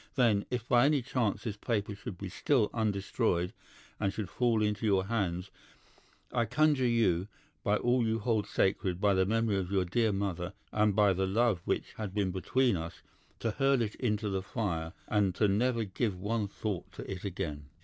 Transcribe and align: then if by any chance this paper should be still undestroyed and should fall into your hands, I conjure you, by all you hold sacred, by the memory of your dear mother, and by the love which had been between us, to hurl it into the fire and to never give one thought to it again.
then 0.15 0.47
if 0.49 0.67
by 0.67 0.83
any 0.87 0.99
chance 0.99 1.43
this 1.43 1.57
paper 1.57 1.93
should 1.93 2.17
be 2.17 2.27
still 2.27 2.71
undestroyed 2.73 3.53
and 3.99 4.11
should 4.11 4.31
fall 4.31 4.63
into 4.63 4.83
your 4.83 5.05
hands, 5.05 5.51
I 6.33 6.45
conjure 6.45 6.87
you, 6.87 7.27
by 7.63 7.77
all 7.77 8.03
you 8.07 8.17
hold 8.17 8.47
sacred, 8.47 8.99
by 8.99 9.13
the 9.13 9.27
memory 9.27 9.57
of 9.57 9.71
your 9.71 9.85
dear 9.85 10.11
mother, 10.11 10.53
and 10.71 10.95
by 10.95 11.13
the 11.13 11.27
love 11.27 11.61
which 11.65 11.93
had 11.97 12.15
been 12.15 12.31
between 12.31 12.75
us, 12.75 13.03
to 13.41 13.51
hurl 13.51 13.83
it 13.83 13.93
into 13.93 14.27
the 14.27 14.41
fire 14.41 14.93
and 15.07 15.35
to 15.35 15.47
never 15.47 15.83
give 15.83 16.17
one 16.19 16.47
thought 16.47 16.91
to 16.93 17.03
it 17.07 17.23
again. 17.23 17.67